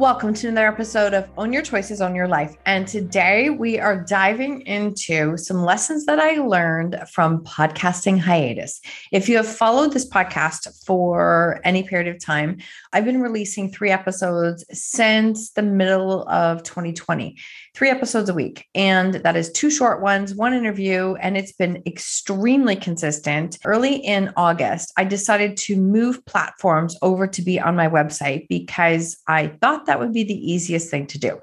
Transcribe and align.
Welcome 0.00 0.32
to 0.32 0.48
another 0.48 0.66
episode 0.66 1.12
of 1.12 1.28
Own 1.36 1.52
Your 1.52 1.60
Choices, 1.60 2.00
Own 2.00 2.14
Your 2.14 2.26
Life. 2.26 2.56
And 2.64 2.88
today 2.88 3.50
we 3.50 3.78
are 3.78 4.02
diving 4.02 4.62
into 4.62 5.36
some 5.36 5.62
lessons 5.62 6.06
that 6.06 6.18
I 6.18 6.36
learned 6.36 6.98
from 7.12 7.44
podcasting 7.44 8.18
hiatus. 8.18 8.80
If 9.12 9.28
you 9.28 9.36
have 9.36 9.46
followed 9.46 9.92
this 9.92 10.08
podcast 10.08 10.86
for 10.86 11.60
any 11.64 11.82
period 11.82 12.08
of 12.08 12.18
time, 12.18 12.60
I've 12.94 13.04
been 13.04 13.20
releasing 13.20 13.70
three 13.70 13.90
episodes 13.90 14.64
since 14.72 15.50
the 15.50 15.60
middle 15.60 16.26
of 16.30 16.62
2020, 16.62 17.36
three 17.74 17.90
episodes 17.90 18.30
a 18.30 18.34
week. 18.34 18.68
And 18.74 19.16
that 19.16 19.36
is 19.36 19.52
two 19.52 19.70
short 19.70 20.00
ones, 20.00 20.34
one 20.34 20.54
interview, 20.54 21.16
and 21.16 21.36
it's 21.36 21.52
been 21.52 21.82
extremely 21.84 22.74
consistent. 22.74 23.58
Early 23.66 23.96
in 23.96 24.32
August, 24.34 24.94
I 24.96 25.04
decided 25.04 25.58
to 25.58 25.76
move 25.76 26.24
platforms 26.24 26.96
over 27.02 27.26
to 27.26 27.42
be 27.42 27.60
on 27.60 27.76
my 27.76 27.86
website 27.86 28.48
because 28.48 29.18
I 29.28 29.48
thought 29.60 29.88
that 29.90 29.98
would 29.98 30.12
be 30.12 30.22
the 30.22 30.52
easiest 30.52 30.88
thing 30.88 31.06
to 31.08 31.18
do. 31.18 31.40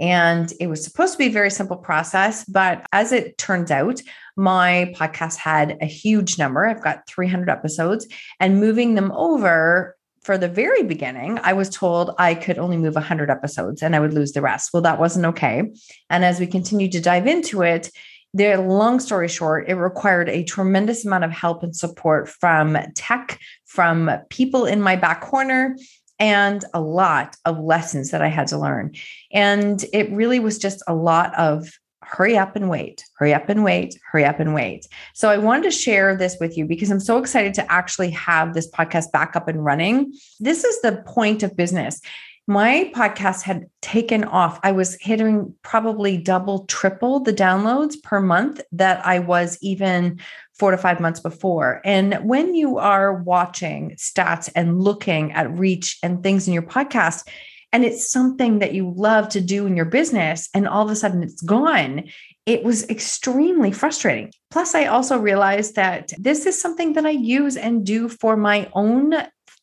And 0.00 0.52
it 0.60 0.68
was 0.68 0.84
supposed 0.84 1.12
to 1.14 1.18
be 1.18 1.26
a 1.26 1.30
very 1.30 1.50
simple 1.50 1.76
process, 1.76 2.44
but 2.44 2.86
as 2.92 3.10
it 3.12 3.36
turns 3.38 3.72
out, 3.72 4.00
my 4.36 4.94
podcast 4.96 5.36
had 5.36 5.76
a 5.80 5.86
huge 5.86 6.38
number. 6.38 6.64
I've 6.64 6.82
got 6.82 7.08
300 7.08 7.50
episodes, 7.50 8.06
and 8.38 8.60
moving 8.60 8.94
them 8.94 9.10
over 9.12 9.96
for 10.22 10.38
the 10.38 10.48
very 10.48 10.84
beginning, 10.84 11.40
I 11.42 11.52
was 11.52 11.68
told 11.68 12.14
I 12.18 12.34
could 12.34 12.56
only 12.56 12.76
move 12.76 12.94
100 12.94 13.28
episodes 13.28 13.82
and 13.82 13.96
I 13.96 14.00
would 14.00 14.14
lose 14.14 14.30
the 14.30 14.40
rest. 14.40 14.70
Well, 14.72 14.82
that 14.82 15.00
wasn't 15.00 15.26
okay. 15.26 15.72
And 16.08 16.24
as 16.24 16.38
we 16.38 16.46
continued 16.46 16.92
to 16.92 17.00
dive 17.00 17.26
into 17.26 17.62
it, 17.62 17.90
the 18.32 18.56
long 18.56 19.00
story 19.00 19.28
short, 19.28 19.68
it 19.68 19.74
required 19.74 20.28
a 20.28 20.44
tremendous 20.44 21.04
amount 21.04 21.24
of 21.24 21.32
help 21.32 21.64
and 21.64 21.74
support 21.74 22.28
from 22.28 22.78
tech, 22.94 23.38
from 23.66 24.10
people 24.30 24.64
in 24.64 24.80
my 24.80 24.96
back 24.96 25.20
corner, 25.20 25.76
and 26.22 26.64
a 26.72 26.80
lot 26.80 27.36
of 27.44 27.58
lessons 27.58 28.12
that 28.12 28.22
I 28.22 28.28
had 28.28 28.46
to 28.46 28.58
learn. 28.58 28.94
And 29.32 29.84
it 29.92 30.08
really 30.12 30.38
was 30.38 30.56
just 30.56 30.80
a 30.86 30.94
lot 30.94 31.36
of 31.36 31.68
hurry 32.00 32.38
up 32.38 32.54
and 32.54 32.70
wait, 32.70 33.04
hurry 33.16 33.34
up 33.34 33.48
and 33.48 33.64
wait, 33.64 33.98
hurry 34.08 34.24
up 34.24 34.38
and 34.38 34.54
wait. 34.54 34.86
So 35.14 35.30
I 35.30 35.38
wanted 35.38 35.64
to 35.64 35.72
share 35.72 36.16
this 36.16 36.36
with 36.38 36.56
you 36.56 36.64
because 36.64 36.92
I'm 36.92 37.00
so 37.00 37.18
excited 37.18 37.54
to 37.54 37.72
actually 37.72 38.10
have 38.10 38.54
this 38.54 38.70
podcast 38.70 39.10
back 39.10 39.34
up 39.34 39.48
and 39.48 39.64
running. 39.64 40.12
This 40.38 40.62
is 40.62 40.80
the 40.80 41.02
point 41.06 41.42
of 41.42 41.56
business. 41.56 42.00
My 42.46 42.92
podcast 42.94 43.42
had 43.42 43.66
taken 43.80 44.22
off. 44.22 44.60
I 44.62 44.70
was 44.70 44.96
hitting 45.00 45.52
probably 45.62 46.18
double, 46.18 46.66
triple 46.66 47.18
the 47.18 47.32
downloads 47.32 48.00
per 48.00 48.20
month 48.20 48.60
that 48.72 49.04
I 49.04 49.18
was 49.18 49.58
even 49.60 50.20
four 50.58 50.70
to 50.70 50.78
five 50.78 51.00
months 51.00 51.20
before. 51.20 51.80
And 51.84 52.14
when 52.22 52.54
you 52.54 52.78
are 52.78 53.14
watching 53.22 53.96
stats 53.96 54.50
and 54.54 54.80
looking 54.80 55.32
at 55.32 55.50
reach 55.58 55.98
and 56.02 56.22
things 56.22 56.46
in 56.46 56.54
your 56.54 56.62
podcast, 56.62 57.26
and 57.72 57.84
it's 57.84 58.10
something 58.10 58.58
that 58.58 58.74
you 58.74 58.92
love 58.94 59.30
to 59.30 59.40
do 59.40 59.66
in 59.66 59.76
your 59.76 59.86
business, 59.86 60.48
and 60.52 60.68
all 60.68 60.84
of 60.84 60.90
a 60.90 60.96
sudden 60.96 61.22
it's 61.22 61.40
gone, 61.40 62.04
it 62.44 62.64
was 62.64 62.88
extremely 62.90 63.72
frustrating. 63.72 64.30
Plus, 64.50 64.74
I 64.74 64.86
also 64.86 65.16
realized 65.18 65.76
that 65.76 66.12
this 66.18 66.44
is 66.44 66.60
something 66.60 66.92
that 66.94 67.06
I 67.06 67.10
use 67.10 67.56
and 67.56 67.86
do 67.86 68.08
for 68.08 68.36
my 68.36 68.68
own 68.74 69.14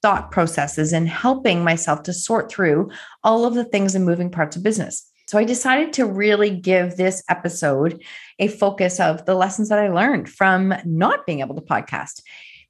thought 0.02 0.32
processes 0.32 0.94
and 0.94 1.08
helping 1.08 1.64
myself 1.64 2.04
to 2.04 2.14
sort 2.14 2.50
through 2.50 2.90
all 3.24 3.46
of 3.46 3.54
the 3.54 3.66
things 3.66 3.96
and 3.96 4.06
moving 4.06 4.32
parts 4.32 4.56
of 4.56 4.64
business. 4.64 5.06
So 5.30 5.38
I 5.38 5.44
decided 5.44 5.94
to 5.94 6.08
really 6.08 6.50
give 6.50 6.98
this 6.98 7.22
episode 7.30 8.04
a 8.40 8.48
focus 8.48 9.00
of 9.00 9.28
the 9.28 9.36
lessons 9.36 9.70
that 9.70 9.78
I 9.78 9.90
learned 9.90 10.28
from 10.28 10.74
not 10.86 11.28
being 11.28 11.42
able 11.42 11.54
to 11.54 11.62
podcast. 11.62 12.24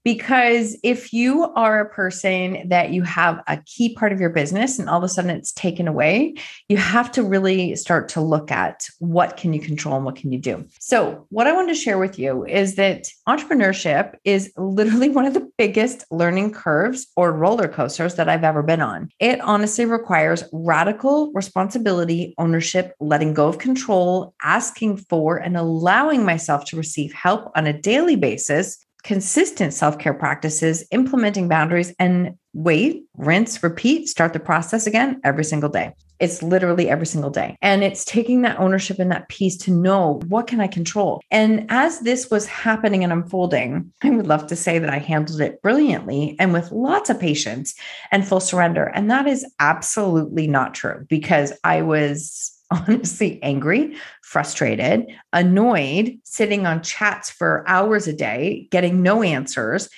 Because 0.03 0.77
if 0.83 1.11
you 1.11 1.43
are 1.55 1.81
a 1.81 1.89
person 1.89 2.69
that 2.69 2.91
you 2.91 3.03
have 3.03 3.43
a 3.47 3.57
key 3.65 3.93
part 3.95 4.13
of 4.13 4.19
your 4.19 4.29
business 4.29 4.79
and 4.79 4.89
all 4.89 4.97
of 4.97 5.03
a 5.03 5.09
sudden 5.09 5.31
it's 5.31 5.51
taken 5.51 5.87
away, 5.87 6.35
you 6.67 6.77
have 6.77 7.11
to 7.13 7.23
really 7.23 7.75
start 7.75 8.09
to 8.09 8.21
look 8.21 8.51
at 8.51 8.87
what 8.99 9.35
can 9.37 9.53
you 9.53 9.59
control 9.59 9.95
and 9.95 10.05
what 10.05 10.15
can 10.15 10.31
you 10.31 10.39
do. 10.39 10.65
So, 10.79 11.25
what 11.29 11.47
I 11.47 11.53
wanted 11.53 11.73
to 11.73 11.79
share 11.79 11.97
with 11.97 12.17
you 12.17 12.45
is 12.45 12.75
that 12.75 13.07
entrepreneurship 13.27 14.15
is 14.23 14.51
literally 14.57 15.09
one 15.19 15.25
of 15.25 15.33
the 15.33 15.49
biggest 15.57 16.05
learning 16.11 16.53
curves 16.53 17.07
or 17.15 17.33
roller 17.33 17.67
coasters 17.67 18.15
that 18.15 18.29
I've 18.29 18.43
ever 18.43 18.63
been 18.63 18.81
on. 18.81 19.09
It 19.19 19.41
honestly 19.41 19.85
requires 19.85 20.43
radical 20.53 21.31
responsibility, 21.33 22.33
ownership, 22.37 22.95
letting 22.99 23.33
go 23.33 23.47
of 23.47 23.57
control, 23.57 24.33
asking 24.43 24.97
for 24.97 25.37
and 25.37 25.57
allowing 25.57 26.23
myself 26.23 26.65
to 26.65 26.77
receive 26.77 27.11
help 27.13 27.51
on 27.55 27.67
a 27.67 27.73
daily 27.73 28.15
basis 28.15 28.85
consistent 29.03 29.73
self 29.73 29.97
care 29.97 30.13
practices, 30.13 30.85
implementing 30.91 31.47
boundaries, 31.47 31.93
and 31.99 32.35
wait, 32.53 33.03
rinse, 33.15 33.61
repeat, 33.61 34.07
start 34.07 34.33
the 34.33 34.39
process 34.39 34.87
again 34.87 35.19
every 35.23 35.43
single 35.43 35.69
day. 35.69 35.93
It's 36.19 36.43
literally 36.43 36.89
every 36.89 37.05
single 37.05 37.29
day. 37.29 37.55
And 37.61 37.81
it's 37.81 38.03
taking 38.03 38.41
that 38.41 38.59
ownership 38.59 38.99
and 38.99 39.11
that 39.11 39.29
peace 39.29 39.55
to 39.57 39.71
know 39.71 40.19
what 40.27 40.47
can 40.47 40.59
I 40.59 40.67
control. 40.67 41.21
And 41.31 41.65
as 41.69 42.01
this 42.01 42.29
was 42.29 42.45
happening 42.45 43.03
and 43.03 43.13
unfolding, 43.13 43.93
I 44.03 44.09
would 44.09 44.27
love 44.27 44.47
to 44.47 44.55
say 44.55 44.79
that 44.79 44.89
I 44.89 44.97
handled 44.97 45.39
it 45.39 45.61
brilliantly 45.61 46.35
and 46.37 46.51
with 46.51 46.71
lots 46.71 47.09
of 47.09 47.19
patience 47.19 47.73
and 48.11 48.27
full 48.27 48.41
surrender. 48.41 48.85
And 48.85 49.09
that 49.09 49.27
is 49.27 49.45
absolutely 49.59 50.47
not 50.47 50.73
true 50.73 51.05
because 51.07 51.53
I 51.63 51.83
was 51.83 52.58
honestly 52.87 53.41
angry, 53.41 53.95
frustrated, 54.21 55.07
annoyed, 55.33 56.19
sitting 56.23 56.65
on 56.65 56.83
chats 56.83 57.29
for 57.29 57.63
hours 57.67 58.07
a 58.07 58.13
day, 58.13 58.67
getting 58.71 59.01
no 59.01 59.23
answers. 59.23 59.89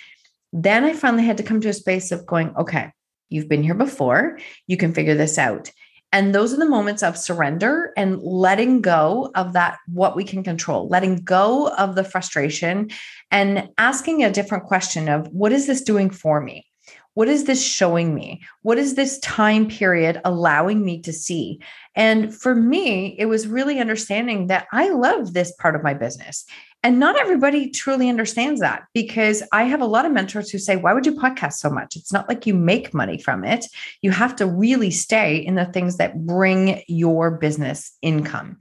Then 0.53 0.83
I 0.83 0.93
finally 0.93 1.23
had 1.23 1.37
to 1.37 1.43
come 1.43 1.61
to 1.61 1.69
a 1.69 1.73
space 1.73 2.11
of 2.11 2.25
going, 2.25 2.55
okay, 2.55 2.91
you've 3.29 3.49
been 3.49 3.63
here 3.63 3.75
before, 3.75 4.39
you 4.67 4.77
can 4.77 4.93
figure 4.93 5.15
this 5.15 5.37
out. 5.37 5.71
And 6.13 6.35
those 6.35 6.53
are 6.53 6.57
the 6.57 6.65
moments 6.65 7.03
of 7.03 7.17
surrender 7.17 7.93
and 7.95 8.21
letting 8.21 8.81
go 8.81 9.31
of 9.33 9.53
that, 9.53 9.77
what 9.87 10.15
we 10.15 10.25
can 10.25 10.43
control, 10.43 10.89
letting 10.89 11.23
go 11.23 11.69
of 11.69 11.95
the 11.95 12.03
frustration 12.03 12.89
and 13.31 13.69
asking 13.77 14.23
a 14.23 14.31
different 14.31 14.65
question 14.65 15.07
of 15.07 15.27
what 15.27 15.53
is 15.53 15.67
this 15.67 15.81
doing 15.81 16.09
for 16.09 16.41
me? 16.41 16.65
What 17.13 17.27
is 17.27 17.43
this 17.43 17.65
showing 17.65 18.15
me? 18.15 18.41
What 18.61 18.77
is 18.77 18.95
this 18.95 19.19
time 19.19 19.67
period 19.67 20.21
allowing 20.23 20.85
me 20.85 21.01
to 21.01 21.11
see? 21.11 21.59
And 21.95 22.33
for 22.33 22.55
me, 22.55 23.15
it 23.19 23.25
was 23.25 23.47
really 23.47 23.79
understanding 23.79 24.47
that 24.47 24.67
I 24.71 24.89
love 24.89 25.33
this 25.33 25.51
part 25.59 25.75
of 25.75 25.83
my 25.83 25.93
business. 25.93 26.45
And 26.83 26.99
not 26.99 27.19
everybody 27.19 27.69
truly 27.69 28.09
understands 28.09 28.59
that 28.61 28.83
because 28.93 29.43
I 29.51 29.63
have 29.63 29.81
a 29.81 29.85
lot 29.85 30.05
of 30.05 30.11
mentors 30.11 30.49
who 30.49 30.57
say, 30.57 30.77
Why 30.77 30.93
would 30.93 31.05
you 31.05 31.13
podcast 31.13 31.53
so 31.53 31.69
much? 31.69 31.95
It's 31.95 32.13
not 32.13 32.27
like 32.27 32.47
you 32.47 32.55
make 32.55 32.93
money 32.93 33.19
from 33.19 33.43
it. 33.43 33.65
You 34.01 34.11
have 34.11 34.35
to 34.37 34.47
really 34.47 34.89
stay 34.89 35.37
in 35.37 35.55
the 35.55 35.65
things 35.65 35.97
that 35.97 36.25
bring 36.25 36.81
your 36.87 37.29
business 37.29 37.95
income. 38.01 38.57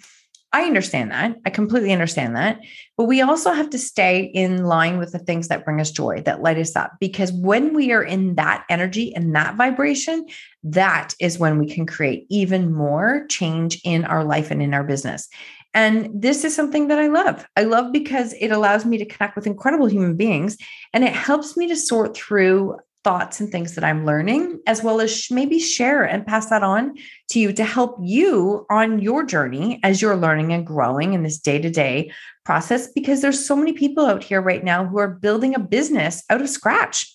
I 0.52 0.64
understand 0.64 1.12
that. 1.12 1.36
I 1.46 1.50
completely 1.50 1.92
understand 1.92 2.34
that. 2.34 2.60
But 2.96 3.04
we 3.04 3.20
also 3.20 3.52
have 3.52 3.70
to 3.70 3.78
stay 3.78 4.24
in 4.24 4.64
line 4.64 4.98
with 4.98 5.12
the 5.12 5.20
things 5.20 5.46
that 5.48 5.64
bring 5.64 5.80
us 5.80 5.92
joy, 5.92 6.22
that 6.22 6.42
light 6.42 6.58
us 6.58 6.74
up. 6.74 6.92
Because 6.98 7.32
when 7.32 7.72
we 7.72 7.92
are 7.92 8.02
in 8.02 8.34
that 8.34 8.64
energy 8.68 9.14
and 9.14 9.34
that 9.36 9.56
vibration, 9.56 10.26
that 10.64 11.14
is 11.20 11.38
when 11.38 11.58
we 11.58 11.66
can 11.66 11.86
create 11.86 12.26
even 12.30 12.72
more 12.72 13.26
change 13.28 13.80
in 13.84 14.04
our 14.04 14.24
life 14.24 14.50
and 14.50 14.60
in 14.60 14.74
our 14.74 14.82
business. 14.82 15.28
And 15.72 16.10
this 16.12 16.44
is 16.44 16.54
something 16.54 16.88
that 16.88 16.98
I 16.98 17.06
love. 17.06 17.46
I 17.56 17.62
love 17.62 17.92
because 17.92 18.32
it 18.32 18.50
allows 18.50 18.84
me 18.84 18.98
to 18.98 19.04
connect 19.04 19.36
with 19.36 19.46
incredible 19.46 19.86
human 19.86 20.16
beings 20.16 20.56
and 20.92 21.04
it 21.04 21.12
helps 21.12 21.56
me 21.56 21.68
to 21.68 21.76
sort 21.76 22.16
through 22.16 22.76
thoughts 23.02 23.40
and 23.40 23.50
things 23.50 23.74
that 23.74 23.84
I'm 23.84 24.04
learning, 24.04 24.60
as 24.66 24.82
well 24.82 25.00
as 25.00 25.30
maybe 25.30 25.58
share 25.58 26.04
and 26.04 26.26
pass 26.26 26.46
that 26.50 26.62
on 26.62 26.94
to 27.30 27.40
you 27.40 27.52
to 27.52 27.64
help 27.64 27.96
you 28.02 28.66
on 28.70 28.98
your 28.98 29.24
journey 29.24 29.80
as 29.82 30.02
you're 30.02 30.16
learning 30.16 30.52
and 30.52 30.66
growing 30.66 31.14
in 31.14 31.22
this 31.22 31.38
day 31.38 31.58
to 31.58 31.70
day 31.70 32.12
process. 32.44 32.92
Because 32.92 33.22
there's 33.22 33.44
so 33.44 33.56
many 33.56 33.72
people 33.72 34.06
out 34.06 34.24
here 34.24 34.42
right 34.42 34.62
now 34.62 34.84
who 34.84 34.98
are 34.98 35.08
building 35.08 35.54
a 35.54 35.60
business 35.60 36.22
out 36.30 36.40
of 36.40 36.48
scratch 36.48 37.06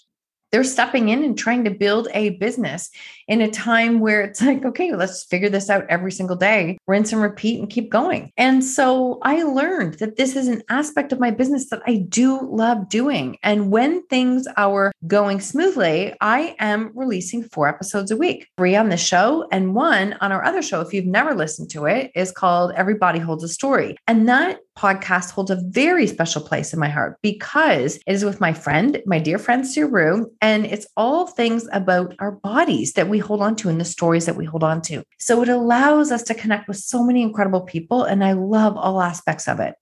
they're 0.56 0.64
stepping 0.64 1.10
in 1.10 1.22
and 1.22 1.38
trying 1.38 1.66
to 1.66 1.70
build 1.70 2.08
a 2.14 2.30
business 2.30 2.90
in 3.27 3.42
a 3.42 3.50
time 3.50 4.00
where 4.00 4.22
it's 4.22 4.42
like, 4.42 4.63
okay, 4.66 4.94
let's 4.94 5.24
figure 5.24 5.50
this 5.50 5.69
out 5.69 5.86
every 5.89 6.12
single 6.12 6.36
day, 6.36 6.77
rinse 6.88 7.12
and 7.12 7.22
repeat 7.22 7.60
and 7.60 7.69
keep 7.69 7.89
going. 7.89 8.31
And 8.38 8.63
so 8.63 9.19
I 9.24 9.44
learned 9.44 9.95
that 9.95 10.18
this 10.18 10.36
is 10.36 10.48
an 10.48 10.63
aspect 10.69 11.12
of 11.12 11.19
my 11.19 11.31
business 11.31 11.69
that 11.69 11.81
I 11.88 11.98
do 12.10 12.39
love 12.42 12.89
doing. 12.89 13.38
And 13.44 13.72
when 13.72 14.06
things 14.07 14.48
are 14.57 14.92
going 15.07 15.39
smoothly, 15.39 16.13
I 16.22 16.56
am 16.60 16.92
releasing 16.94 17.44
four 17.44 17.68
episodes 17.68 18.12
a 18.12 18.18
week, 18.18 18.48
three 18.57 18.75
on 18.75 18.89
the 18.89 18.98
show 18.98 19.48
and 19.51 19.75
one 19.75 20.13
on 20.21 20.31
our 20.31 20.44
other 20.44 20.62
show. 20.62 20.81
If 20.81 20.94
you've 20.94 21.06
never 21.06 21.33
listened 21.33 21.69
to 21.71 21.86
it, 21.86 22.12
is 22.16 22.31
called 22.31 22.74
Everybody 22.75 23.19
Holds 23.19 23.44
a 23.44 23.48
Story. 23.48 23.95
And 24.07 24.28
that 24.30 24.60
podcast 24.78 25.31
holds 25.31 25.51
a 25.51 25.62
very 25.69 26.06
special 26.06 26.42
place 26.42 26.74
in 26.74 26.80
my 26.80 26.89
heart 26.89 27.18
because 27.21 27.95
it 27.95 28.04
is 28.07 28.25
with 28.25 28.42
my 28.42 28.54
friend, 28.54 29.01
my 29.06 29.19
dear 29.19 29.38
friend 29.38 29.66
Suru, 29.66 30.25
and 30.42 30.66
it's 30.66 30.86
all 30.98 31.28
things 31.28 31.68
about 31.71 32.13
our 32.19 32.31
bodies 32.31 32.94
that 32.94 33.07
we 33.16 33.20
hold 33.20 33.42
on 33.42 33.56
to 33.56 33.70
and 33.70 33.80
the 33.80 33.86
stories 33.86 34.26
that 34.26 34.36
we 34.36 34.46
hold 34.46 34.64
on 34.64 34.82
to. 34.82 35.04
So 35.20 35.42
it 35.42 35.50
allows 35.50 36.12
us 36.12 36.24
to 36.24 36.34
connect 36.34 36.68
with 36.68 36.78
so 36.78 37.02
many 37.02 37.22
incredible 37.22 37.62
people, 37.62 38.04
and 38.04 38.24
I 38.24 38.34
love 38.34 38.76
all 38.76 39.02
aspects 39.02 39.48
of 39.48 39.60
it. 39.62 39.76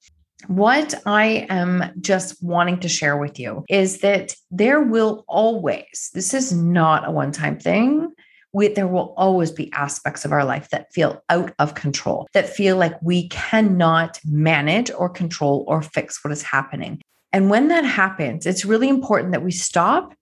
What 0.47 0.93
I 1.05 1.47
am 1.49 1.91
just 1.99 2.43
wanting 2.43 2.79
to 2.81 2.89
share 2.89 3.17
with 3.17 3.39
you 3.39 3.65
is 3.69 3.99
that 3.99 4.35
there 4.51 4.81
will 4.81 5.23
always, 5.27 6.11
this 6.13 6.33
is 6.33 6.51
not 6.51 7.07
a 7.07 7.11
one 7.11 7.31
time 7.31 7.57
thing 7.57 8.13
we, 8.53 8.67
there 8.67 8.87
will 8.87 9.15
always 9.17 9.51
be 9.51 9.73
aspects 9.73 10.25
of 10.25 10.31
our 10.31 10.45
life 10.45 10.69
that 10.69 10.93
feel 10.93 11.23
out 11.29 11.53
of 11.57 11.73
control, 11.73 12.27
that 12.33 12.47
feel 12.47 12.77
like 12.77 13.01
we 13.01 13.27
cannot 13.29 14.19
manage 14.25 14.91
or 14.91 15.09
control 15.09 15.65
or 15.67 15.81
fix 15.81 16.23
what 16.23 16.31
is 16.31 16.43
happening. 16.43 17.01
And 17.31 17.49
when 17.49 17.69
that 17.69 17.83
happens, 17.83 18.45
it's 18.45 18.63
really 18.63 18.89
important 18.89 19.31
that 19.31 19.43
we 19.43 19.51
stop. 19.51 20.13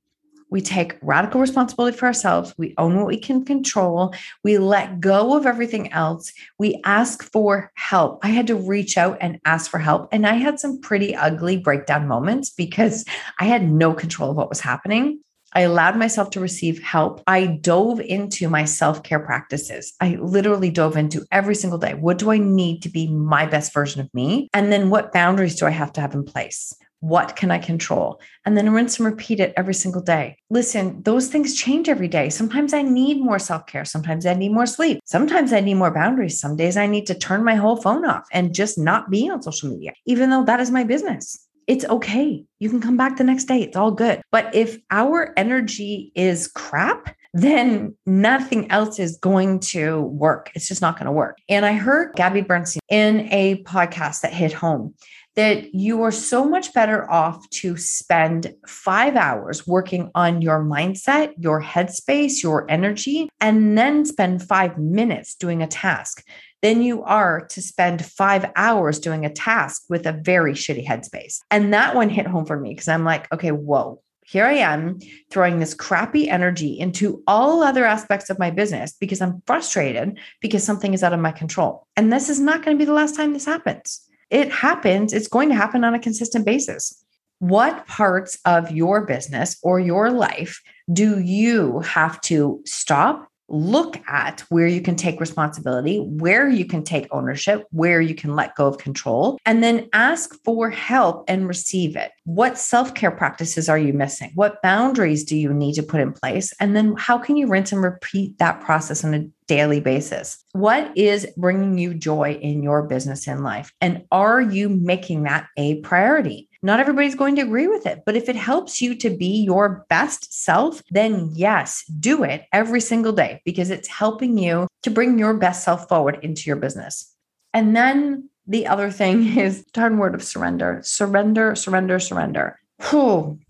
We 0.51 0.61
take 0.61 0.97
radical 1.01 1.41
responsibility 1.41 1.97
for 1.97 2.05
ourselves. 2.05 2.53
We 2.57 2.75
own 2.77 2.97
what 2.97 3.07
we 3.07 3.17
can 3.17 3.43
control. 3.43 4.13
We 4.43 4.57
let 4.57 4.99
go 4.99 5.35
of 5.35 5.45
everything 5.47 5.91
else. 5.93 6.31
We 6.59 6.79
ask 6.83 7.23
for 7.23 7.71
help. 7.75 8.19
I 8.23 8.27
had 8.27 8.47
to 8.47 8.55
reach 8.55 8.97
out 8.97 9.17
and 9.21 9.39
ask 9.45 9.71
for 9.71 9.79
help. 9.79 10.09
And 10.11 10.27
I 10.27 10.33
had 10.33 10.59
some 10.59 10.79
pretty 10.79 11.15
ugly 11.15 11.57
breakdown 11.57 12.07
moments 12.07 12.51
because 12.51 13.05
I 13.39 13.45
had 13.45 13.71
no 13.71 13.93
control 13.93 14.31
of 14.31 14.37
what 14.37 14.49
was 14.49 14.59
happening. 14.59 15.21
I 15.53 15.61
allowed 15.61 15.97
myself 15.97 16.29
to 16.31 16.39
receive 16.39 16.81
help. 16.81 17.21
I 17.27 17.45
dove 17.45 17.99
into 17.99 18.47
my 18.47 18.65
self 18.65 19.03
care 19.03 19.19
practices. 19.19 19.93
I 19.99 20.17
literally 20.21 20.69
dove 20.69 20.95
into 20.95 21.25
every 21.31 21.55
single 21.55 21.79
day. 21.79 21.93
What 21.93 22.17
do 22.17 22.31
I 22.31 22.37
need 22.37 22.81
to 22.83 22.89
be 22.89 23.07
my 23.07 23.45
best 23.45 23.73
version 23.73 24.01
of 24.01 24.13
me? 24.13 24.49
And 24.53 24.71
then 24.71 24.89
what 24.89 25.11
boundaries 25.11 25.59
do 25.59 25.65
I 25.65 25.71
have 25.71 25.91
to 25.93 26.01
have 26.01 26.13
in 26.13 26.23
place? 26.23 26.73
What 27.01 27.35
can 27.35 27.51
I 27.51 27.59
control? 27.59 28.21
And 28.45 28.55
then 28.55 28.71
rinse 28.71 28.99
and 28.99 29.05
repeat 29.05 29.39
it 29.39 29.53
every 29.57 29.73
single 29.73 30.01
day. 30.01 30.37
Listen, 30.49 31.03
those 31.03 31.27
things 31.27 31.55
change 31.55 31.89
every 31.89 32.07
day. 32.07 32.29
Sometimes 32.29 32.73
I 32.73 32.81
need 32.81 33.19
more 33.19 33.39
self 33.39 33.65
care. 33.65 33.85
Sometimes 33.85 34.25
I 34.25 34.33
need 34.33 34.53
more 34.53 34.65
sleep. 34.65 34.99
Sometimes 35.03 35.51
I 35.51 35.59
need 35.59 35.75
more 35.75 35.93
boundaries. 35.93 36.39
Some 36.39 36.55
days 36.55 36.77
I 36.77 36.87
need 36.87 37.07
to 37.07 37.15
turn 37.15 37.43
my 37.43 37.55
whole 37.55 37.75
phone 37.77 38.05
off 38.05 38.25
and 38.31 38.55
just 38.55 38.77
not 38.77 39.09
be 39.09 39.29
on 39.29 39.41
social 39.41 39.69
media, 39.69 39.93
even 40.05 40.29
though 40.29 40.45
that 40.45 40.59
is 40.59 40.71
my 40.71 40.83
business 40.83 41.47
it's 41.67 41.85
okay. 41.85 42.43
You 42.59 42.69
can 42.69 42.81
come 42.81 42.97
back 42.97 43.15
the 43.15 43.23
next 43.23 43.45
day. 43.45 43.61
It's 43.61 43.77
all 43.77 43.91
good. 43.91 44.21
But 44.31 44.53
if 44.53 44.79
our 44.89 45.31
energy 45.37 46.11
is 46.15 46.47
crap, 46.47 47.15
then 47.33 47.95
nothing 48.05 48.69
else 48.71 48.99
is 48.99 49.17
going 49.17 49.59
to 49.59 50.01
work. 50.01 50.51
It's 50.53 50.67
just 50.67 50.81
not 50.81 50.97
going 50.97 51.05
to 51.05 51.11
work. 51.11 51.37
And 51.47 51.65
I 51.65 51.73
heard 51.73 52.15
Gabby 52.15 52.41
Bernstein 52.41 52.81
in 52.89 53.31
a 53.31 53.63
podcast 53.63 54.21
that 54.21 54.33
hit 54.33 54.51
home 54.51 54.95
that 55.35 55.73
you 55.73 56.03
are 56.03 56.11
so 56.11 56.43
much 56.43 56.73
better 56.73 57.09
off 57.09 57.49
to 57.49 57.77
spend 57.77 58.53
five 58.67 59.15
hours 59.15 59.65
working 59.65 60.11
on 60.13 60.41
your 60.41 60.61
mindset, 60.61 61.31
your 61.37 61.61
headspace, 61.61 62.43
your 62.43 62.69
energy, 62.69 63.29
and 63.39 63.77
then 63.77 64.03
spend 64.05 64.43
five 64.43 64.77
minutes 64.77 65.35
doing 65.35 65.61
a 65.61 65.67
task 65.67 66.25
than 66.61 66.81
you 66.81 67.01
are 67.03 67.45
to 67.47 67.61
spend 67.61 68.05
five 68.05 68.51
hours 68.55 68.99
doing 68.99 69.25
a 69.25 69.31
task 69.33 69.83
with 69.89 70.05
a 70.05 70.11
very 70.11 70.53
shitty 70.53 70.85
headspace. 70.85 71.39
And 71.49 71.73
that 71.73 71.95
one 71.95 72.09
hit 72.09 72.27
home 72.27 72.45
for 72.45 72.59
me 72.59 72.69
because 72.69 72.87
I'm 72.87 73.05
like, 73.05 73.31
okay, 73.33 73.51
whoa, 73.51 74.01
here 74.31 74.45
I 74.45 74.53
am 74.53 74.99
throwing 75.29 75.59
this 75.59 75.73
crappy 75.73 76.29
energy 76.29 76.79
into 76.79 77.21
all 77.27 77.63
other 77.63 77.83
aspects 77.83 78.29
of 78.29 78.39
my 78.39 78.49
business 78.49 78.93
because 78.97 79.19
I'm 79.19 79.41
frustrated 79.45 80.17
because 80.39 80.63
something 80.63 80.93
is 80.93 81.03
out 81.03 81.11
of 81.11 81.19
my 81.19 81.33
control. 81.33 81.85
And 81.97 82.13
this 82.13 82.29
is 82.29 82.39
not 82.39 82.63
going 82.63 82.77
to 82.77 82.79
be 82.81 82.85
the 82.85 82.93
last 82.93 83.17
time 83.17 83.33
this 83.33 83.45
happens. 83.45 84.07
It 84.29 84.49
happens, 84.49 85.11
it's 85.11 85.27
going 85.27 85.49
to 85.49 85.55
happen 85.55 85.83
on 85.83 85.95
a 85.95 85.99
consistent 85.99 86.45
basis. 86.45 87.03
What 87.39 87.85
parts 87.87 88.39
of 88.45 88.71
your 88.71 89.05
business 89.05 89.57
or 89.63 89.81
your 89.81 90.11
life 90.11 90.61
do 90.93 91.19
you 91.19 91.79
have 91.79 92.21
to 92.21 92.61
stop 92.65 93.30
look 93.51 93.97
at 94.07 94.41
where 94.49 94.67
you 94.67 94.81
can 94.81 94.95
take 94.95 95.19
responsibility, 95.19 95.99
where 95.99 96.49
you 96.49 96.65
can 96.65 96.83
take 96.83 97.07
ownership, 97.11 97.65
where 97.71 98.01
you 98.01 98.15
can 98.15 98.35
let 98.35 98.55
go 98.55 98.67
of 98.67 98.77
control, 98.77 99.37
and 99.45 99.63
then 99.63 99.89
ask 99.93 100.35
for 100.43 100.69
help 100.69 101.25
and 101.27 101.47
receive 101.47 101.95
it. 101.95 102.11
What 102.23 102.57
self 102.57 102.93
care 102.93 103.11
practices 103.11 103.69
are 103.69 103.77
you 103.77 103.93
missing? 103.93 104.31
What 104.35 104.61
boundaries 104.61 105.23
do 105.23 105.35
you 105.35 105.53
need 105.53 105.73
to 105.73 105.83
put 105.83 106.01
in 106.01 106.13
place? 106.13 106.53
And 106.59 106.75
then 106.75 106.95
how 106.97 107.17
can 107.17 107.37
you 107.37 107.47
rinse 107.47 107.71
and 107.71 107.83
repeat 107.83 108.37
that 108.37 108.61
process 108.61 109.03
on 109.03 109.13
a 109.13 109.27
daily 109.47 109.81
basis? 109.81 110.43
What 110.53 110.95
is 110.95 111.27
bringing 111.35 111.77
you 111.77 111.93
joy 111.93 112.39
in 112.41 112.63
your 112.63 112.83
business 112.83 113.27
and 113.27 113.43
life? 113.43 113.73
And 113.81 114.05
are 114.11 114.41
you 114.41 114.69
making 114.69 115.23
that 115.23 115.47
a 115.57 115.81
priority? 115.81 116.47
Not 116.63 116.79
everybody's 116.79 117.15
going 117.15 117.35
to 117.37 117.41
agree 117.41 117.67
with 117.67 117.87
it, 117.87 118.03
but 118.05 118.15
if 118.15 118.29
it 118.29 118.35
helps 118.35 118.81
you 118.81 118.93
to 118.95 119.09
be 119.09 119.43
your 119.43 119.85
best 119.89 120.31
self, 120.43 120.83
then 120.91 121.31
yes, 121.33 121.83
do 121.99 122.23
it 122.23 122.45
every 122.53 122.81
single 122.81 123.13
day 123.13 123.41
because 123.45 123.71
it's 123.71 123.87
helping 123.87 124.37
you 124.37 124.67
to 124.83 124.91
bring 124.91 125.17
your 125.17 125.33
best 125.33 125.63
self 125.63 125.89
forward 125.89 126.19
into 126.21 126.43
your 126.45 126.57
business. 126.57 127.15
And 127.53 127.75
then 127.75 128.29
the 128.45 128.67
other 128.67 128.91
thing 128.91 129.37
is 129.37 129.65
darn 129.73 129.97
word 129.97 130.13
of 130.13 130.23
surrender, 130.23 130.81
surrender, 130.83 131.55
surrender, 131.55 131.99
surrender. 131.99 132.59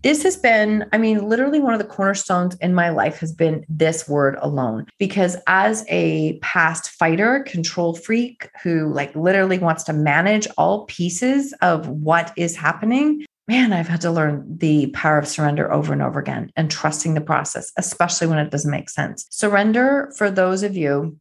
This 0.04 0.24
has 0.24 0.38
been, 0.38 0.88
I 0.92 0.98
mean, 0.98 1.28
literally 1.28 1.60
one 1.60 1.74
of 1.74 1.80
the 1.80 1.86
cornerstones 1.86 2.56
in 2.56 2.74
my 2.74 2.90
life 2.90 3.20
has 3.20 3.32
been 3.32 3.66
this 3.70 4.08
word 4.08 4.38
alone. 4.42 4.88
Because 5.00 5.38
as 5.48 5.86
a 5.90 6.38
past 6.40 6.90
fighter, 6.90 7.44
control 7.48 7.96
freak 7.96 8.50
who 8.64 8.92
like 8.94 9.16
literally 9.16 9.58
wants 9.58 9.84
to 9.86 9.94
manage 9.94 10.48
all 10.58 10.86
pieces 10.86 11.54
of 11.62 11.88
what 11.88 12.34
is 12.36 12.56
happening, 12.56 13.26
man, 13.48 13.74
I've 13.74 13.88
had 13.88 14.02
to 14.02 14.12
learn 14.12 14.46
the 14.60 14.88
power 14.88 15.18
of 15.18 15.28
surrender 15.28 15.72
over 15.72 15.92
and 15.92 16.02
over 16.02 16.20
again 16.20 16.52
and 16.56 16.72
trusting 16.72 17.16
the 17.16 17.22
process, 17.22 17.72
especially 17.78 18.28
when 18.28 18.40
it 18.40 18.50
doesn't 18.50 18.72
make 18.72 18.90
sense. 18.90 19.28
Surrender, 19.30 20.12
for 20.18 20.32
those 20.32 20.64
of 20.64 20.78
you 20.78 21.20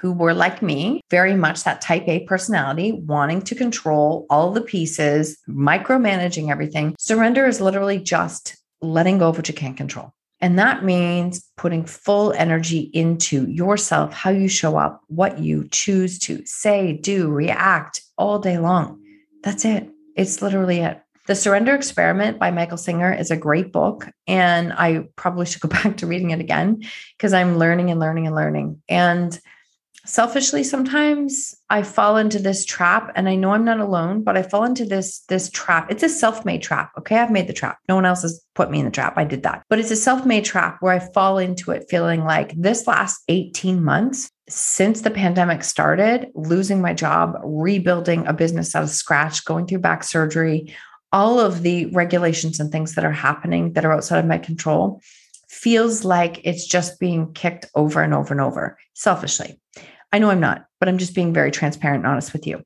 who 0.00 0.12
were 0.12 0.34
like 0.34 0.62
me, 0.62 1.00
very 1.10 1.34
much 1.34 1.64
that 1.64 1.80
type 1.80 2.04
A 2.08 2.20
personality, 2.24 2.92
wanting 2.92 3.42
to 3.42 3.54
control 3.54 4.26
all 4.30 4.50
the 4.50 4.60
pieces, 4.60 5.38
micromanaging 5.48 6.50
everything. 6.50 6.94
Surrender 6.98 7.46
is 7.46 7.60
literally 7.60 7.98
just 7.98 8.56
letting 8.80 9.18
go 9.18 9.28
of 9.28 9.36
what 9.36 9.48
you 9.48 9.54
can't 9.54 9.76
control. 9.76 10.12
And 10.40 10.58
that 10.58 10.84
means 10.84 11.48
putting 11.56 11.84
full 11.84 12.32
energy 12.32 12.90
into 12.92 13.48
yourself, 13.48 14.12
how 14.12 14.30
you 14.30 14.48
show 14.48 14.76
up, 14.76 15.00
what 15.06 15.38
you 15.38 15.68
choose 15.70 16.18
to 16.20 16.44
say, 16.44 16.94
do, 16.94 17.28
react 17.28 18.02
all 18.18 18.40
day 18.40 18.58
long. 18.58 19.00
That's 19.44 19.64
it. 19.64 19.88
It's 20.16 20.42
literally 20.42 20.80
it. 20.80 21.00
The 21.28 21.36
Surrender 21.36 21.76
Experiment 21.76 22.40
by 22.40 22.50
Michael 22.50 22.76
Singer 22.76 23.12
is 23.12 23.30
a 23.30 23.36
great 23.36 23.72
book. 23.72 24.08
And 24.26 24.72
I 24.72 25.06
probably 25.14 25.46
should 25.46 25.62
go 25.62 25.68
back 25.82 25.98
to 25.98 26.08
reading 26.08 26.30
it 26.30 26.40
again 26.40 26.82
because 27.16 27.32
I'm 27.32 27.58
learning 27.58 27.90
and 27.90 28.00
learning 28.00 28.26
and 28.26 28.34
learning. 28.34 28.82
And 28.88 29.38
selfishly 30.04 30.64
sometimes 30.64 31.54
i 31.70 31.82
fall 31.82 32.16
into 32.16 32.38
this 32.38 32.64
trap 32.64 33.12
and 33.14 33.28
i 33.28 33.36
know 33.36 33.52
i'm 33.52 33.64
not 33.64 33.78
alone 33.78 34.22
but 34.22 34.36
i 34.36 34.42
fall 34.42 34.64
into 34.64 34.84
this 34.84 35.22
this 35.28 35.50
trap. 35.50 35.90
It's 35.90 36.02
a 36.02 36.08
self-made 36.08 36.62
trap 36.62 36.92
okay? 36.98 37.18
I've 37.18 37.30
made 37.30 37.46
the 37.46 37.52
trap. 37.52 37.78
No 37.88 37.94
one 37.94 38.04
else 38.04 38.22
has 38.22 38.44
put 38.54 38.70
me 38.70 38.80
in 38.80 38.84
the 38.84 38.90
trap. 38.90 39.14
I 39.16 39.24
did 39.24 39.42
that. 39.44 39.62
But 39.68 39.78
it's 39.78 39.90
a 39.90 39.96
self-made 39.96 40.44
trap 40.44 40.78
where 40.80 40.94
i 40.94 40.98
fall 40.98 41.38
into 41.38 41.70
it 41.70 41.86
feeling 41.88 42.24
like 42.24 42.52
this 42.54 42.86
last 42.86 43.22
18 43.28 43.82
months 43.82 44.30
since 44.48 45.00
the 45.00 45.10
pandemic 45.10 45.64
started 45.64 46.28
losing 46.34 46.80
my 46.82 46.92
job 46.92 47.36
rebuilding 47.42 48.26
a 48.26 48.32
business 48.32 48.74
out 48.74 48.82
of 48.82 48.90
scratch 48.90 49.44
going 49.44 49.66
through 49.66 49.78
back 49.78 50.04
surgery 50.04 50.74
all 51.12 51.38
of 51.38 51.62
the 51.62 51.86
regulations 51.86 52.58
and 52.58 52.72
things 52.72 52.94
that 52.94 53.04
are 53.04 53.12
happening 53.12 53.72
that 53.74 53.84
are 53.84 53.92
outside 53.92 54.18
of 54.18 54.26
my 54.26 54.38
control 54.38 55.00
feels 55.48 56.04
like 56.04 56.40
it's 56.44 56.66
just 56.66 56.98
being 56.98 57.32
kicked 57.32 57.66
over 57.74 58.02
and 58.02 58.14
over 58.14 58.32
and 58.32 58.40
over 58.40 58.78
selfishly 58.94 59.60
I 60.12 60.18
know 60.18 60.30
I'm 60.30 60.40
not, 60.40 60.66
but 60.78 60.88
I'm 60.88 60.98
just 60.98 61.14
being 61.14 61.32
very 61.32 61.50
transparent 61.50 62.04
and 62.04 62.06
honest 62.06 62.32
with 62.32 62.46
you. 62.46 62.62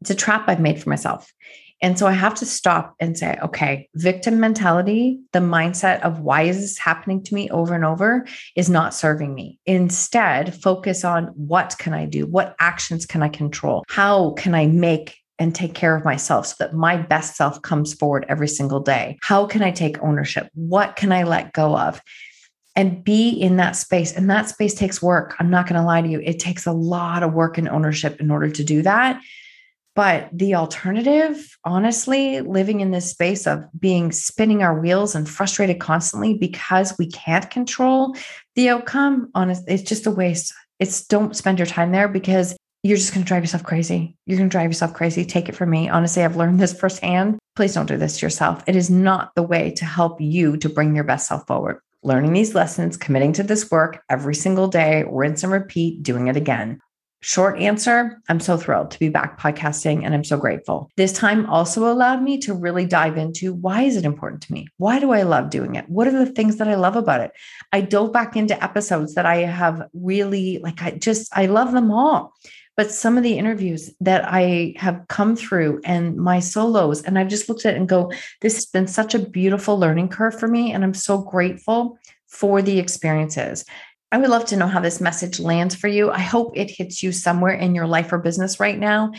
It's 0.00 0.10
a 0.10 0.14
trap 0.14 0.44
I've 0.46 0.60
made 0.60 0.82
for 0.82 0.90
myself. 0.90 1.32
And 1.82 1.98
so 1.98 2.06
I 2.06 2.12
have 2.12 2.34
to 2.36 2.46
stop 2.46 2.94
and 3.00 3.18
say, 3.18 3.38
okay, 3.42 3.88
victim 3.94 4.40
mentality, 4.40 5.20
the 5.32 5.40
mindset 5.40 6.00
of 6.00 6.20
why 6.20 6.42
is 6.42 6.60
this 6.60 6.78
happening 6.78 7.22
to 7.24 7.34
me 7.34 7.50
over 7.50 7.74
and 7.74 7.84
over 7.84 8.26
is 8.54 8.70
not 8.70 8.94
serving 8.94 9.34
me. 9.34 9.58
Instead, 9.66 10.54
focus 10.54 11.04
on 11.04 11.26
what 11.34 11.76
can 11.78 11.92
I 11.92 12.06
do? 12.06 12.26
What 12.26 12.56
actions 12.60 13.04
can 13.04 13.22
I 13.22 13.28
control? 13.28 13.84
How 13.88 14.30
can 14.32 14.54
I 14.54 14.66
make 14.66 15.16
and 15.38 15.54
take 15.54 15.74
care 15.74 15.94
of 15.94 16.04
myself 16.04 16.46
so 16.46 16.54
that 16.60 16.74
my 16.74 16.96
best 16.96 17.36
self 17.36 17.60
comes 17.60 17.92
forward 17.92 18.24
every 18.28 18.48
single 18.48 18.80
day? 18.80 19.18
How 19.20 19.44
can 19.44 19.62
I 19.62 19.70
take 19.70 20.02
ownership? 20.02 20.48
What 20.54 20.96
can 20.96 21.12
I 21.12 21.24
let 21.24 21.52
go 21.52 21.76
of? 21.76 22.00
And 22.76 23.02
be 23.02 23.30
in 23.30 23.56
that 23.56 23.74
space. 23.74 24.12
And 24.12 24.28
that 24.28 24.50
space 24.50 24.74
takes 24.74 25.02
work. 25.02 25.34
I'm 25.38 25.50
not 25.50 25.66
going 25.66 25.80
to 25.80 25.86
lie 25.86 26.02
to 26.02 26.08
you. 26.08 26.20
It 26.20 26.38
takes 26.38 26.66
a 26.66 26.72
lot 26.72 27.22
of 27.22 27.32
work 27.32 27.56
and 27.56 27.68
ownership 27.68 28.20
in 28.20 28.30
order 28.30 28.50
to 28.50 28.62
do 28.62 28.82
that. 28.82 29.20
But 29.96 30.28
the 30.30 30.56
alternative, 30.56 31.56
honestly, 31.64 32.42
living 32.42 32.80
in 32.80 32.90
this 32.90 33.10
space 33.10 33.46
of 33.46 33.64
being 33.78 34.12
spinning 34.12 34.62
our 34.62 34.78
wheels 34.78 35.14
and 35.14 35.26
frustrated 35.26 35.80
constantly 35.80 36.34
because 36.34 36.94
we 36.98 37.06
can't 37.06 37.50
control 37.50 38.14
the 38.56 38.68
outcome, 38.68 39.30
honest, 39.34 39.64
it's 39.66 39.82
just 39.82 40.06
a 40.06 40.10
waste. 40.10 40.52
It's 40.78 41.06
don't 41.06 41.34
spend 41.34 41.58
your 41.58 41.66
time 41.66 41.92
there 41.92 42.08
because 42.08 42.54
you're 42.82 42.98
just 42.98 43.14
going 43.14 43.24
to 43.24 43.28
drive 43.28 43.42
yourself 43.42 43.64
crazy. 43.64 44.16
You're 44.26 44.36
going 44.36 44.50
to 44.50 44.54
drive 44.54 44.68
yourself 44.68 44.92
crazy. 44.92 45.24
Take 45.24 45.48
it 45.48 45.56
from 45.56 45.70
me. 45.70 45.88
Honestly, 45.88 46.22
I've 46.22 46.36
learned 46.36 46.60
this 46.60 46.78
firsthand. 46.78 47.38
Please 47.56 47.72
don't 47.72 47.86
do 47.86 47.96
this 47.96 48.18
to 48.18 48.26
yourself. 48.26 48.62
It 48.66 48.76
is 48.76 48.90
not 48.90 49.34
the 49.34 49.42
way 49.42 49.70
to 49.72 49.86
help 49.86 50.20
you 50.20 50.58
to 50.58 50.68
bring 50.68 50.94
your 50.94 51.04
best 51.04 51.26
self 51.26 51.46
forward. 51.46 51.80
Learning 52.06 52.32
these 52.32 52.54
lessons, 52.54 52.96
committing 52.96 53.32
to 53.32 53.42
this 53.42 53.68
work 53.68 54.00
every 54.08 54.36
single 54.36 54.68
day, 54.68 55.04
rinse 55.10 55.42
and 55.42 55.50
repeat, 55.50 56.04
doing 56.04 56.28
it 56.28 56.36
again. 56.36 56.78
Short 57.20 57.58
answer 57.58 58.22
I'm 58.28 58.38
so 58.38 58.56
thrilled 58.56 58.92
to 58.92 58.98
be 59.00 59.08
back 59.08 59.40
podcasting 59.40 60.04
and 60.04 60.14
I'm 60.14 60.22
so 60.22 60.36
grateful. 60.36 60.88
This 60.96 61.12
time 61.12 61.46
also 61.46 61.90
allowed 61.90 62.22
me 62.22 62.38
to 62.42 62.54
really 62.54 62.86
dive 62.86 63.16
into 63.16 63.54
why 63.54 63.82
is 63.82 63.96
it 63.96 64.04
important 64.04 64.42
to 64.42 64.52
me? 64.52 64.68
Why 64.76 65.00
do 65.00 65.10
I 65.10 65.22
love 65.22 65.50
doing 65.50 65.74
it? 65.74 65.88
What 65.88 66.06
are 66.06 66.12
the 66.12 66.30
things 66.30 66.58
that 66.58 66.68
I 66.68 66.76
love 66.76 66.94
about 66.94 67.22
it? 67.22 67.32
I 67.72 67.80
dove 67.80 68.12
back 68.12 68.36
into 68.36 68.62
episodes 68.62 69.16
that 69.16 69.26
I 69.26 69.38
have 69.38 69.82
really 69.92 70.58
like, 70.58 70.80
I 70.82 70.92
just, 70.92 71.36
I 71.36 71.46
love 71.46 71.72
them 71.72 71.90
all. 71.90 72.34
But 72.76 72.90
some 72.90 73.16
of 73.16 73.22
the 73.22 73.38
interviews 73.38 73.90
that 74.00 74.24
I 74.26 74.74
have 74.76 75.06
come 75.08 75.34
through 75.34 75.80
and 75.84 76.16
my 76.16 76.40
solos, 76.40 77.02
and 77.02 77.18
I've 77.18 77.28
just 77.28 77.48
looked 77.48 77.64
at 77.64 77.74
it 77.74 77.78
and 77.78 77.88
go, 77.88 78.12
this 78.42 78.56
has 78.56 78.66
been 78.66 78.86
such 78.86 79.14
a 79.14 79.18
beautiful 79.18 79.78
learning 79.78 80.10
curve 80.10 80.38
for 80.38 80.46
me. 80.46 80.72
And 80.72 80.84
I'm 80.84 80.94
so 80.94 81.18
grateful 81.18 81.98
for 82.26 82.60
the 82.60 82.78
experiences. 82.78 83.64
I 84.12 84.18
would 84.18 84.30
love 84.30 84.44
to 84.46 84.56
know 84.56 84.66
how 84.66 84.80
this 84.80 85.00
message 85.00 85.40
lands 85.40 85.74
for 85.74 85.88
you. 85.88 86.10
I 86.10 86.20
hope 86.20 86.56
it 86.56 86.70
hits 86.70 87.02
you 87.02 87.12
somewhere 87.12 87.54
in 87.54 87.74
your 87.74 87.86
life 87.86 88.12
or 88.12 88.18
business 88.18 88.60
right 88.60 88.78
now. 88.78 89.12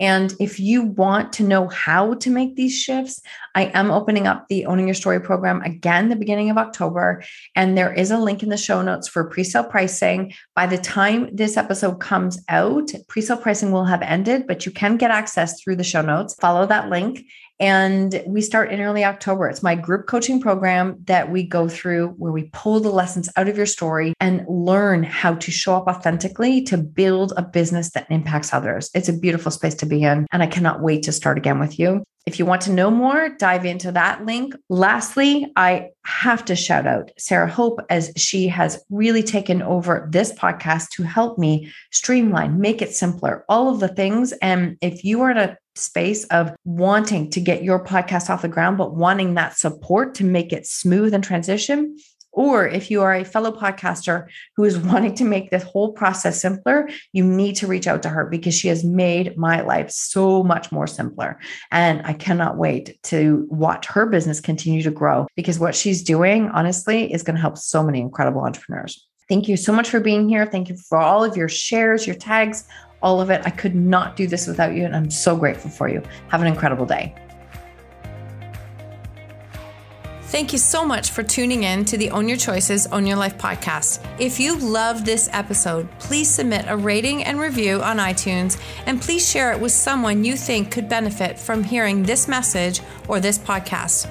And 0.00 0.34
if 0.40 0.58
you 0.58 0.82
want 0.82 1.32
to 1.34 1.44
know 1.44 1.68
how 1.68 2.14
to 2.14 2.30
make 2.30 2.56
these 2.56 2.76
shifts, 2.76 3.20
I 3.54 3.66
am 3.66 3.90
opening 3.90 4.26
up 4.26 4.48
the 4.48 4.66
Owning 4.66 4.88
Your 4.88 4.94
Story 4.94 5.20
program 5.20 5.62
again 5.62 6.08
the 6.08 6.16
beginning 6.16 6.50
of 6.50 6.58
October. 6.58 7.22
And 7.54 7.78
there 7.78 7.92
is 7.92 8.10
a 8.10 8.18
link 8.18 8.42
in 8.42 8.48
the 8.48 8.56
show 8.56 8.82
notes 8.82 9.06
for 9.06 9.30
pre-sale 9.30 9.64
pricing. 9.64 10.32
By 10.56 10.66
the 10.66 10.78
time 10.78 11.28
this 11.32 11.56
episode 11.56 12.00
comes 12.00 12.42
out, 12.48 12.90
pre-sale 13.08 13.36
pricing 13.36 13.70
will 13.70 13.84
have 13.84 14.02
ended, 14.02 14.46
but 14.48 14.66
you 14.66 14.72
can 14.72 14.96
get 14.96 15.12
access 15.12 15.62
through 15.62 15.76
the 15.76 15.84
show 15.84 16.02
notes. 16.02 16.34
Follow 16.34 16.66
that 16.66 16.88
link 16.88 17.24
and 17.64 18.22
we 18.26 18.42
start 18.42 18.70
in 18.70 18.82
early 18.82 19.06
October. 19.06 19.48
It's 19.48 19.62
my 19.62 19.74
group 19.74 20.06
coaching 20.06 20.38
program 20.38 20.98
that 21.04 21.30
we 21.30 21.44
go 21.44 21.66
through 21.66 22.08
where 22.18 22.30
we 22.30 22.50
pull 22.52 22.78
the 22.78 22.90
lessons 22.90 23.30
out 23.38 23.48
of 23.48 23.56
your 23.56 23.64
story 23.64 24.12
and 24.20 24.44
learn 24.46 25.02
how 25.02 25.36
to 25.36 25.50
show 25.50 25.74
up 25.74 25.86
authentically 25.86 26.60
to 26.64 26.76
build 26.76 27.32
a 27.38 27.42
business 27.42 27.92
that 27.92 28.06
impacts 28.10 28.52
others. 28.52 28.90
It's 28.94 29.08
a 29.08 29.18
beautiful 29.18 29.50
space 29.50 29.76
to 29.76 29.86
be 29.86 30.02
in. 30.02 30.26
And 30.30 30.42
I 30.42 30.46
cannot 30.46 30.82
wait 30.82 31.04
to 31.04 31.12
start 31.12 31.38
again 31.38 31.58
with 31.58 31.78
you. 31.78 32.04
If 32.26 32.38
you 32.38 32.46
want 32.46 32.62
to 32.62 32.72
know 32.72 32.90
more, 32.90 33.30
dive 33.38 33.64
into 33.64 33.92
that 33.92 34.24
link. 34.24 34.54
Lastly, 34.70 35.50
I 35.56 35.90
have 36.04 36.44
to 36.46 36.56
shout 36.56 36.86
out 36.86 37.12
Sarah 37.18 37.50
Hope 37.50 37.80
as 37.88 38.12
she 38.16 38.48
has 38.48 38.82
really 38.90 39.22
taken 39.22 39.62
over 39.62 40.08
this 40.10 40.32
podcast 40.32 40.88
to 40.90 41.02
help 41.02 41.38
me 41.38 41.72
streamline, 41.92 42.60
make 42.60 42.80
it 42.80 42.94
simpler, 42.94 43.44
all 43.48 43.68
of 43.68 43.80
the 43.80 43.88
things. 43.88 44.32
And 44.40 44.76
if 44.80 45.04
you 45.04 45.20
are 45.20 45.30
in 45.30 45.36
a 45.36 45.56
space 45.76 46.24
of 46.26 46.54
wanting 46.64 47.30
to 47.30 47.40
get 47.40 47.64
your 47.64 47.84
podcast 47.84 48.30
off 48.30 48.42
the 48.42 48.48
ground, 48.48 48.78
but 48.78 48.94
wanting 48.94 49.34
that 49.34 49.56
support 49.56 50.14
to 50.16 50.24
make 50.24 50.52
it 50.52 50.66
smooth 50.66 51.14
and 51.14 51.24
transition, 51.24 51.96
or 52.34 52.66
if 52.66 52.90
you 52.90 53.00
are 53.00 53.14
a 53.14 53.24
fellow 53.24 53.52
podcaster 53.52 54.26
who 54.56 54.64
is 54.64 54.76
wanting 54.78 55.14
to 55.14 55.24
make 55.24 55.50
this 55.50 55.62
whole 55.62 55.92
process 55.92 56.40
simpler, 56.40 56.88
you 57.12 57.24
need 57.24 57.54
to 57.56 57.66
reach 57.66 57.86
out 57.86 58.02
to 58.02 58.08
her 58.08 58.26
because 58.26 58.54
she 58.54 58.68
has 58.68 58.84
made 58.84 59.36
my 59.36 59.60
life 59.60 59.90
so 59.90 60.42
much 60.42 60.72
more 60.72 60.86
simpler. 60.86 61.38
And 61.70 62.02
I 62.04 62.12
cannot 62.12 62.56
wait 62.56 62.98
to 63.04 63.46
watch 63.50 63.86
her 63.86 64.06
business 64.06 64.40
continue 64.40 64.82
to 64.82 64.90
grow 64.90 65.26
because 65.36 65.58
what 65.58 65.74
she's 65.74 66.02
doing, 66.02 66.48
honestly, 66.50 67.12
is 67.12 67.22
going 67.22 67.36
to 67.36 67.42
help 67.42 67.56
so 67.56 67.82
many 67.82 68.00
incredible 68.00 68.42
entrepreneurs. 68.42 69.06
Thank 69.28 69.48
you 69.48 69.56
so 69.56 69.72
much 69.72 69.88
for 69.88 70.00
being 70.00 70.28
here. 70.28 70.44
Thank 70.44 70.68
you 70.68 70.76
for 70.76 70.98
all 70.98 71.24
of 71.24 71.36
your 71.36 71.48
shares, 71.48 72.06
your 72.06 72.16
tags, 72.16 72.64
all 73.04 73.20
of 73.20 73.30
it. 73.30 73.42
I 73.44 73.50
could 73.50 73.76
not 73.76 74.16
do 74.16 74.26
this 74.26 74.48
without 74.48 74.74
you. 74.74 74.84
And 74.84 74.96
I'm 74.96 75.10
so 75.10 75.36
grateful 75.36 75.70
for 75.70 75.88
you. 75.88 76.02
Have 76.28 76.40
an 76.40 76.48
incredible 76.48 76.86
day. 76.86 77.14
Thank 80.34 80.52
you 80.52 80.58
so 80.58 80.84
much 80.84 81.10
for 81.10 81.22
tuning 81.22 81.62
in 81.62 81.84
to 81.84 81.96
the 81.96 82.10
Own 82.10 82.26
Your 82.26 82.36
Choices, 82.36 82.88
Own 82.88 83.06
Your 83.06 83.16
Life 83.16 83.38
podcast. 83.38 84.04
If 84.18 84.40
you 84.40 84.58
love 84.58 85.04
this 85.04 85.28
episode, 85.32 85.88
please 86.00 86.28
submit 86.28 86.64
a 86.66 86.76
rating 86.76 87.22
and 87.22 87.38
review 87.38 87.80
on 87.82 87.98
iTunes 87.98 88.60
and 88.86 89.00
please 89.00 89.30
share 89.30 89.52
it 89.52 89.60
with 89.60 89.70
someone 89.70 90.24
you 90.24 90.36
think 90.36 90.72
could 90.72 90.88
benefit 90.88 91.38
from 91.38 91.62
hearing 91.62 92.02
this 92.02 92.26
message 92.26 92.80
or 93.06 93.20
this 93.20 93.38
podcast. 93.38 94.10